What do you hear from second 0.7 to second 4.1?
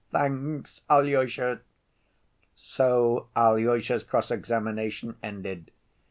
Alyosha!" So Alyosha's